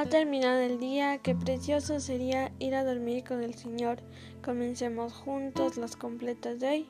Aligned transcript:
Ha 0.00 0.06
terminado 0.06 0.60
el 0.60 0.80
día, 0.80 1.18
qué 1.18 1.34
precioso 1.34 2.00
sería 2.00 2.52
ir 2.58 2.74
a 2.74 2.84
dormir 2.84 3.22
con 3.22 3.42
el 3.42 3.52
Señor. 3.52 3.98
Comencemos 4.42 5.12
juntos 5.12 5.76
las 5.76 5.94
completas 5.94 6.58
de 6.58 6.68
hoy. 6.68 6.86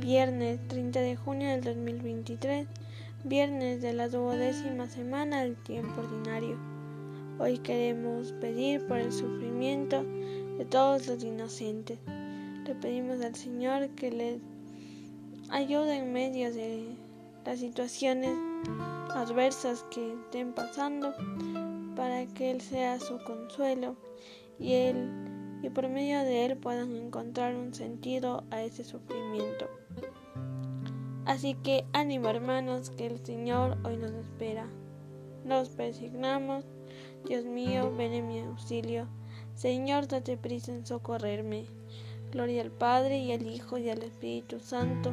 Viernes 0.00 0.66
30 0.68 0.98
de 0.98 1.16
junio 1.16 1.50
del 1.50 1.62
2023, 1.62 2.66
viernes 3.24 3.82
de 3.82 3.92
la 3.92 4.08
duodécima 4.08 4.88
semana 4.88 5.42
del 5.42 5.56
tiempo 5.56 6.00
ordinario. 6.00 6.56
Hoy 7.38 7.58
queremos 7.58 8.32
pedir 8.40 8.86
por 8.86 8.96
el 8.96 9.12
sufrimiento 9.12 10.04
de 10.56 10.64
todos 10.64 11.06
los 11.06 11.22
inocentes. 11.22 11.98
Le 12.64 12.76
pedimos 12.76 13.20
al 13.20 13.34
Señor 13.34 13.90
que 13.90 14.10
les 14.10 14.40
ayude 15.50 15.98
en 15.98 16.14
medio 16.14 16.50
de 16.50 16.96
las 17.44 17.58
situaciones 17.58 18.32
adversas 19.14 19.84
que 19.90 20.14
estén 20.14 20.52
pasando 20.52 21.14
para 21.96 22.26
que 22.26 22.50
Él 22.50 22.60
sea 22.60 23.00
su 23.00 23.18
consuelo 23.24 23.96
y 24.58 24.74
Él 24.74 25.08
y 25.62 25.70
por 25.70 25.88
medio 25.88 26.20
de 26.20 26.46
Él 26.46 26.56
puedan 26.56 26.94
encontrar 26.94 27.54
un 27.56 27.74
sentido 27.74 28.44
a 28.50 28.62
ese 28.62 28.84
sufrimiento. 28.84 29.66
Así 31.24 31.54
que 31.54 31.84
ánimo 31.92 32.28
hermanos 32.28 32.90
que 32.90 33.06
el 33.06 33.24
Señor 33.24 33.76
hoy 33.84 33.96
nos 33.96 34.12
espera. 34.12 34.66
Nos 35.44 35.68
persignamos, 35.70 36.64
Dios 37.26 37.44
mío, 37.44 37.92
ven 37.96 38.12
en 38.12 38.28
mi 38.28 38.40
auxilio. 38.40 39.08
Señor, 39.54 40.06
date 40.06 40.36
prisa 40.36 40.72
en 40.72 40.86
socorrerme. 40.86 41.66
Gloria 42.30 42.62
al 42.62 42.70
Padre 42.70 43.18
y 43.18 43.32
al 43.32 43.46
Hijo 43.46 43.78
y 43.78 43.90
al 43.90 44.02
Espíritu 44.02 44.60
Santo 44.60 45.12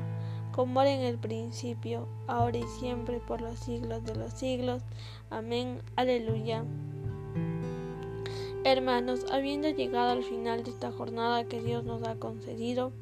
como 0.55 0.81
era 0.81 0.91
en 0.91 1.01
el 1.01 1.17
principio, 1.17 2.07
ahora 2.27 2.59
y 2.59 2.67
siempre, 2.79 3.19
por 3.19 3.41
los 3.41 3.59
siglos 3.59 4.05
de 4.05 4.15
los 4.15 4.31
siglos. 4.31 4.83
Amén. 5.29 5.81
Aleluya. 5.97 6.63
Hermanos, 8.63 9.25
habiendo 9.33 9.67
llegado 9.67 10.11
al 10.11 10.23
final 10.23 10.63
de 10.63 10.71
esta 10.71 10.93
jornada 10.93 11.43
que 11.43 11.61
Dios 11.61 11.83
nos 11.83 12.03
ha 12.03 12.15
concedido, 12.15 12.93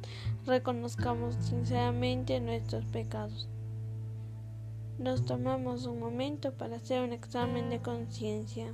reconozcamos 0.48 1.36
sinceramente 1.36 2.40
nuestros 2.40 2.86
pecados. 2.86 3.48
Nos 4.98 5.24
tomamos 5.24 5.86
un 5.86 6.00
momento 6.00 6.54
para 6.54 6.78
hacer 6.78 7.04
un 7.04 7.14
examen 7.14 7.70
de 7.70 7.80
conciencia. 7.80 8.74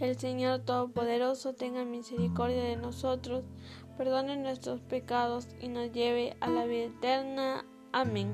El 0.00 0.16
Señor 0.16 0.60
Todopoderoso 0.60 1.54
tenga 1.54 1.84
misericordia 1.84 2.62
de 2.62 2.76
nosotros, 2.76 3.42
perdone 3.96 4.36
nuestros 4.36 4.80
pecados 4.80 5.48
y 5.60 5.66
nos 5.66 5.90
lleve 5.90 6.36
a 6.40 6.48
la 6.48 6.66
vida 6.66 6.84
eterna. 6.84 7.64
Amén. 7.92 8.32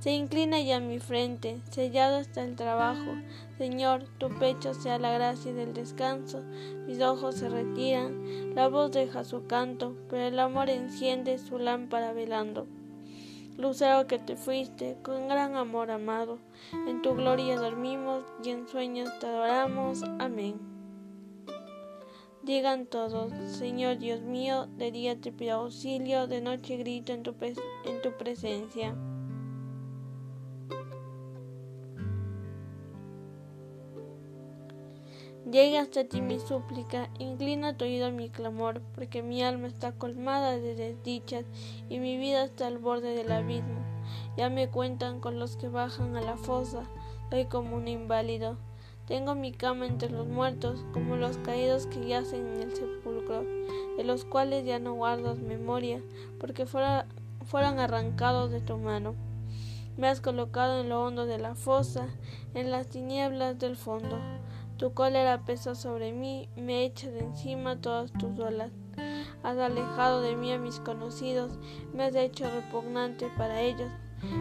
Se 0.00 0.10
inclina 0.10 0.60
ya 0.60 0.80
mi 0.80 0.98
frente, 0.98 1.60
sellado 1.70 2.18
está 2.18 2.42
el 2.42 2.56
trabajo. 2.56 3.12
Señor, 3.58 4.02
tu 4.18 4.28
pecho 4.40 4.74
sea 4.74 4.98
la 4.98 5.12
gracia 5.12 5.52
del 5.52 5.72
descanso. 5.72 6.42
Mis 6.88 7.00
ojos 7.00 7.36
se 7.36 7.48
retiran, 7.48 8.56
la 8.56 8.66
voz 8.66 8.90
deja 8.90 9.22
su 9.22 9.46
canto, 9.46 9.94
pero 10.10 10.24
el 10.24 10.40
amor 10.40 10.68
enciende 10.68 11.38
su 11.38 11.60
lámpara 11.60 12.12
velando. 12.12 12.66
Lucero 13.58 14.06
que 14.06 14.18
te 14.18 14.36
fuiste, 14.36 14.96
con 15.02 15.28
gran 15.28 15.56
amor 15.56 15.90
amado, 15.90 16.38
en 16.72 17.02
tu 17.02 17.14
gloria 17.14 17.56
dormimos 17.56 18.24
y 18.42 18.50
en 18.50 18.66
sueños 18.66 19.10
te 19.20 19.26
adoramos. 19.26 20.02
Amén. 20.18 20.58
Digan 22.42 22.86
todos, 22.86 23.32
Señor 23.56 23.98
Dios 23.98 24.22
mío, 24.22 24.66
de 24.76 24.90
día 24.90 25.20
te 25.20 25.30
pido 25.30 25.60
auxilio, 25.60 26.26
de 26.26 26.40
noche 26.40 26.76
grito 26.76 27.12
en 27.12 27.22
tu, 27.22 27.36
en 27.40 28.02
tu 28.02 28.16
presencia. 28.16 28.96
Llega 35.50 35.80
hasta 35.80 36.04
ti 36.04 36.22
mi 36.22 36.38
súplica, 36.38 37.10
inclina 37.18 37.76
tu 37.76 37.84
oído 37.84 38.06
a 38.06 38.10
mi 38.10 38.30
clamor, 38.30 38.80
porque 38.94 39.24
mi 39.24 39.42
alma 39.42 39.66
está 39.66 39.90
colmada 39.90 40.52
de 40.56 40.76
desdichas 40.76 41.44
y 41.88 41.98
mi 41.98 42.16
vida 42.16 42.44
está 42.44 42.68
al 42.68 42.78
borde 42.78 43.16
del 43.16 43.32
abismo. 43.32 43.80
Ya 44.36 44.50
me 44.50 44.68
cuentan 44.68 45.18
con 45.18 45.40
los 45.40 45.56
que 45.56 45.68
bajan 45.68 46.16
a 46.16 46.20
la 46.20 46.36
fosa, 46.36 46.84
soy 47.30 47.46
como 47.46 47.76
un 47.76 47.88
inválido. 47.88 48.56
Tengo 49.06 49.34
mi 49.34 49.50
cama 49.50 49.86
entre 49.86 50.10
los 50.10 50.28
muertos, 50.28 50.84
como 50.92 51.16
los 51.16 51.36
caídos 51.38 51.86
que 51.88 52.06
yacen 52.06 52.46
en 52.46 52.62
el 52.62 52.76
sepulcro, 52.76 53.44
de 53.96 54.04
los 54.04 54.24
cuales 54.24 54.64
ya 54.64 54.78
no 54.78 54.94
guardas 54.94 55.40
memoria, 55.40 56.00
porque 56.38 56.66
fueron 56.66 57.80
arrancados 57.80 58.52
de 58.52 58.60
tu 58.60 58.78
mano. 58.78 59.16
Me 59.96 60.06
has 60.06 60.20
colocado 60.20 60.82
en 60.82 60.88
lo 60.88 61.04
hondo 61.04 61.26
de 61.26 61.38
la 61.38 61.56
fosa, 61.56 62.06
en 62.54 62.70
las 62.70 62.86
tinieblas 62.86 63.58
del 63.58 63.76
fondo. 63.76 64.18
Tu 64.82 64.92
cólera 64.94 65.44
pesa 65.44 65.76
sobre 65.76 66.10
mí, 66.12 66.48
me 66.56 66.84
echa 66.84 67.08
de 67.08 67.20
encima 67.20 67.80
todas 67.80 68.12
tus 68.14 68.36
olas. 68.40 68.72
Has 69.44 69.56
alejado 69.56 70.22
de 70.22 70.34
mí 70.34 70.52
a 70.52 70.58
mis 70.58 70.80
conocidos, 70.80 71.52
me 71.94 72.02
has 72.02 72.16
hecho 72.16 72.50
repugnante 72.50 73.30
para 73.38 73.60
ellos. 73.60 73.88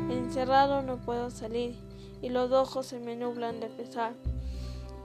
Encerrado 0.09 0.81
no 0.81 0.97
puedo 0.97 1.29
salir, 1.29 1.75
y 2.23 2.29
los 2.29 2.51
ojos 2.51 2.87
se 2.87 2.99
me 2.99 3.15
nublan 3.15 3.59
de 3.59 3.67
pesar. 3.67 4.15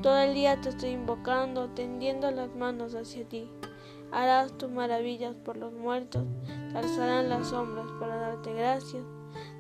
Todo 0.01 0.17
el 0.21 0.33
día 0.33 0.59
te 0.59 0.71
estoy 0.71 0.93
invocando, 0.93 1.69
tendiendo 1.69 2.31
las 2.31 2.57
manos 2.57 2.95
hacia 2.95 3.29
ti. 3.29 3.47
Harás 4.13 4.57
tus 4.57 4.71
maravillas 4.71 5.35
por 5.35 5.59
los 5.59 5.75
muertos, 5.75 6.25
alzarán 6.75 7.29
las 7.29 7.49
sombras 7.49 7.89
para 8.01 8.17
darte 8.17 8.55
gracias. 8.55 9.05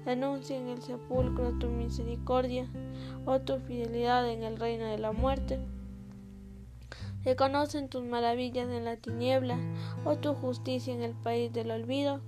Anuncia 0.06 0.56
en 0.56 0.68
el 0.68 0.80
sepulcro 0.80 1.52
tu 1.58 1.68
misericordia 1.68 2.66
o 3.26 3.40
tu 3.40 3.58
fidelidad 3.58 4.28
en 4.30 4.42
el 4.42 4.56
reino 4.56 4.86
de 4.86 4.98
la 4.98 5.12
muerte. 5.12 5.58
Se 7.24 7.34
conocen 7.34 7.88
tus 7.88 8.04
maravillas 8.04 8.68
en 8.70 8.84
la 8.84 8.96
tiniebla 8.96 9.58
o 10.04 10.16
tu 10.16 10.32
justicia 10.32 10.94
en 10.94 11.02
el 11.02 11.12
país 11.12 11.52
del 11.52 11.72
olvido. 11.72 12.20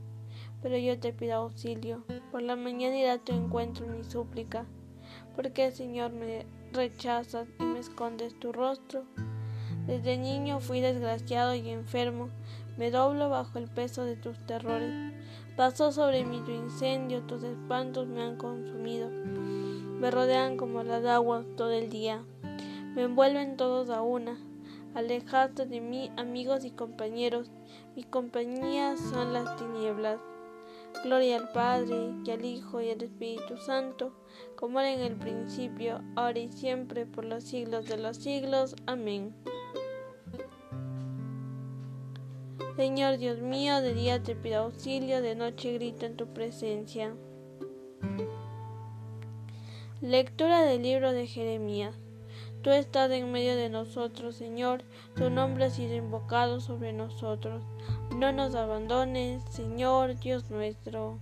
Pero 0.60 0.76
yo 0.76 0.98
te 0.98 1.12
pido 1.12 1.34
auxilio. 1.34 2.02
Por 2.32 2.42
la 2.42 2.56
mañana 2.56 2.98
irá 2.98 3.18
tu 3.18 3.32
encuentro 3.32 3.86
mi 3.86 4.02
súplica. 4.02 4.66
porque 5.36 5.70
Señor, 5.70 6.10
me 6.10 6.44
rechazas 6.72 7.46
y 7.60 7.62
me 7.62 7.78
escondes 7.78 8.38
tu 8.40 8.50
rostro? 8.50 9.04
Desde 9.86 10.18
niño 10.18 10.58
fui 10.58 10.80
desgraciado 10.80 11.54
y 11.54 11.70
enfermo. 11.70 12.28
Me 12.76 12.90
doblo 12.90 13.30
bajo 13.30 13.58
el 13.58 13.70
peso 13.70 14.04
de 14.04 14.16
tus 14.16 14.36
terrores. 14.46 15.14
Pasó 15.56 15.92
sobre 15.92 16.24
mí 16.24 16.42
tu 16.44 16.50
incendio, 16.50 17.22
tus 17.22 17.44
espantos 17.44 18.08
me 18.08 18.20
han 18.20 18.36
consumido. 18.36 19.08
Me 19.98 20.12
rodean 20.12 20.56
como 20.56 20.84
las 20.84 21.04
aguas 21.04 21.44
todo 21.56 21.72
el 21.72 21.90
día. 21.90 22.24
Me 22.94 23.02
envuelven 23.02 23.56
todos 23.56 23.90
a 23.90 24.00
una. 24.00 24.38
Alejaste 24.94 25.66
de 25.66 25.80
mí, 25.80 26.12
amigos 26.16 26.64
y 26.64 26.70
compañeros. 26.70 27.50
Mi 27.96 28.04
compañía 28.04 28.96
son 28.96 29.32
las 29.32 29.56
tinieblas. 29.56 30.20
Gloria 31.02 31.38
al 31.38 31.50
Padre, 31.50 32.12
y 32.24 32.30
al 32.30 32.44
Hijo, 32.44 32.80
y 32.80 32.90
al 32.90 33.02
Espíritu 33.02 33.56
Santo, 33.56 34.12
como 34.56 34.78
era 34.78 34.92
en 34.92 35.00
el 35.00 35.16
principio, 35.16 36.00
ahora 36.14 36.38
y 36.38 36.52
siempre, 36.52 37.04
por 37.04 37.24
los 37.24 37.42
siglos 37.42 37.86
de 37.86 37.98
los 37.98 38.18
siglos. 38.18 38.76
Amén. 38.86 39.34
Señor 42.76 43.18
Dios 43.18 43.40
mío, 43.40 43.80
de 43.80 43.94
día 43.94 44.22
te 44.22 44.36
pido 44.36 44.62
auxilio, 44.62 45.20
de 45.22 45.34
noche 45.34 45.72
grito 45.74 46.06
en 46.06 46.16
tu 46.16 46.32
presencia. 46.32 47.14
Lectura 50.00 50.62
del 50.62 50.82
libro 50.84 51.12
de 51.12 51.26
Jeremías. 51.26 51.92
Tú 52.62 52.70
estás 52.70 53.10
en 53.10 53.32
medio 53.32 53.56
de 53.56 53.68
nosotros, 53.68 54.36
Señor, 54.36 54.84
tu 55.16 55.28
nombre 55.28 55.64
ha 55.64 55.70
sido 55.70 55.96
invocado 55.96 56.60
sobre 56.60 56.92
nosotros. 56.92 57.64
No 58.14 58.30
nos 58.30 58.54
abandones, 58.54 59.42
Señor 59.50 60.16
Dios 60.20 60.52
nuestro. 60.52 61.18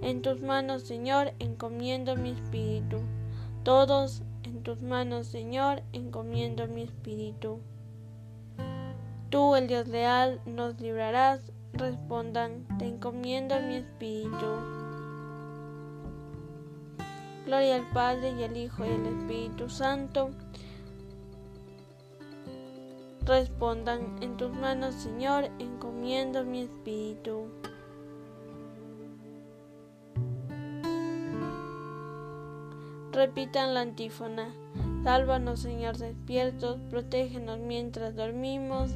En 0.00 0.22
tus 0.22 0.40
manos, 0.40 0.84
Señor, 0.84 1.34
encomiendo 1.40 2.16
mi 2.16 2.30
espíritu. 2.30 2.96
Todos 3.62 4.22
en 4.42 4.62
tus 4.62 4.80
manos, 4.80 5.26
Señor, 5.26 5.82
encomiendo 5.92 6.66
mi 6.66 6.84
espíritu. 6.84 7.58
Tú, 9.28 9.54
el 9.54 9.66
Dios 9.66 9.86
leal, 9.86 10.40
nos 10.46 10.80
librarás. 10.80 11.53
Respondan, 11.76 12.64
te 12.78 12.86
encomiendo 12.86 13.56
mi 13.60 13.76
espíritu. 13.76 14.46
Gloria 17.46 17.76
al 17.76 17.90
Padre 17.92 18.32
y 18.38 18.44
al 18.44 18.56
Hijo 18.56 18.84
y 18.84 18.88
al 18.88 19.06
Espíritu 19.06 19.68
Santo. 19.68 20.30
Respondan, 23.26 24.22
en 24.22 24.36
tus 24.36 24.52
manos, 24.52 24.94
Señor, 24.94 25.50
encomiendo 25.58 26.44
mi 26.44 26.60
espíritu. 26.62 27.48
Repitan 33.12 33.74
la 33.74 33.80
antífona. 33.80 34.54
Sálvanos, 35.02 35.60
Señor, 35.60 35.96
despiertos, 35.96 36.78
protégenos 36.88 37.58
mientras 37.58 38.14
dormimos, 38.14 38.92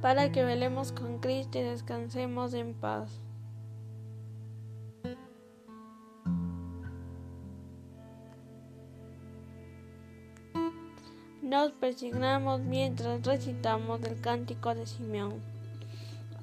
para 0.00 0.32
que 0.32 0.44
velemos 0.44 0.92
con 0.92 1.18
Cristo 1.18 1.58
y 1.58 1.62
descansemos 1.62 2.54
en 2.54 2.74
paz. 2.74 3.20
Nos 11.42 11.72
persignamos 11.72 12.60
mientras 12.60 13.22
recitamos 13.24 14.02
el 14.04 14.20
cántico 14.20 14.74
de 14.74 14.86
Simeón. 14.86 15.59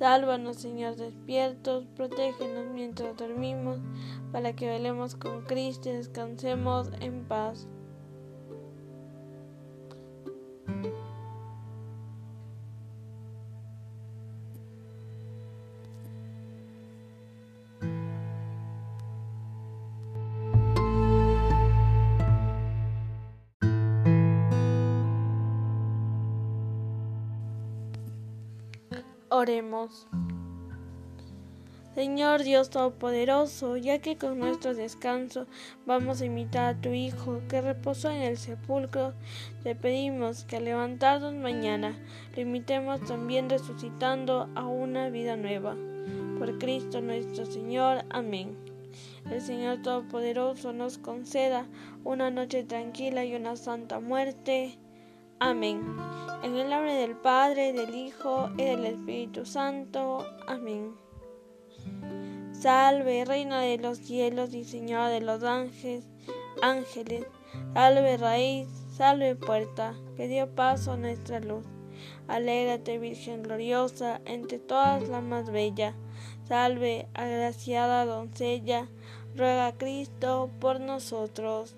Sálvanos, 0.00 0.56
Señor, 0.56 0.96
despiertos, 0.96 1.84
protégenos 1.94 2.72
mientras 2.72 3.14
dormimos, 3.18 3.80
para 4.32 4.54
que 4.54 4.66
velemos 4.66 5.14
con 5.14 5.42
Cristo 5.42 5.90
y 5.90 5.92
descansemos 5.92 6.88
en 7.00 7.26
paz. 7.28 7.68
Oremos. 29.40 30.06
Señor 31.94 32.42
Dios 32.42 32.68
Todopoderoso, 32.68 33.78
ya 33.78 33.98
que 33.98 34.18
con 34.18 34.38
nuestro 34.38 34.74
descanso 34.74 35.46
vamos 35.86 36.20
a 36.20 36.26
imitar 36.26 36.74
a 36.74 36.78
tu 36.78 36.90
Hijo 36.90 37.40
que 37.48 37.62
reposó 37.62 38.10
en 38.10 38.20
el 38.20 38.36
sepulcro, 38.36 39.14
te 39.62 39.74
pedimos 39.74 40.44
que 40.44 40.58
al 40.58 40.66
levantarnos 40.66 41.32
mañana 41.32 41.98
lo 42.36 42.42
imitemos 42.42 43.00
también 43.06 43.48
resucitando 43.48 44.50
a 44.56 44.66
una 44.66 45.08
vida 45.08 45.36
nueva. 45.36 45.74
Por 46.38 46.58
Cristo 46.58 47.00
nuestro 47.00 47.46
Señor. 47.46 48.04
Amén. 48.10 48.58
El 49.30 49.40
Señor 49.40 49.80
Todopoderoso 49.80 50.74
nos 50.74 50.98
conceda 50.98 51.64
una 52.04 52.30
noche 52.30 52.62
tranquila 52.62 53.24
y 53.24 53.34
una 53.34 53.56
santa 53.56 54.00
muerte. 54.00 54.78
Amén. 55.42 55.96
En 56.42 56.54
el 56.54 56.68
nombre 56.68 56.92
del 56.92 57.16
Padre, 57.16 57.72
del 57.72 57.94
Hijo 57.94 58.50
y 58.58 58.64
del 58.64 58.84
Espíritu 58.84 59.46
Santo. 59.46 60.26
Amén. 60.46 60.94
Salve, 62.52 63.24
Reina 63.24 63.62
de 63.62 63.78
los 63.78 63.96
cielos 63.96 64.52
y 64.52 64.64
Señora 64.64 65.08
de 65.08 65.22
los 65.22 65.42
ángeles, 65.42 66.04
ángeles. 66.60 67.24
Salve, 67.72 68.18
raíz, 68.18 68.68
salve, 68.94 69.34
puerta, 69.34 69.94
que 70.14 70.28
dio 70.28 70.54
paso 70.54 70.92
a 70.92 70.98
nuestra 70.98 71.40
luz. 71.40 71.64
Alégrate, 72.28 72.98
Virgen 72.98 73.42
gloriosa, 73.42 74.20
entre 74.26 74.58
todas 74.58 75.08
la 75.08 75.22
más 75.22 75.50
bella. 75.50 75.94
Salve, 76.44 77.08
agraciada 77.14 78.04
doncella, 78.04 78.88
ruega 79.34 79.68
a 79.68 79.78
Cristo 79.78 80.50
por 80.60 80.80
nosotros. 80.80 81.76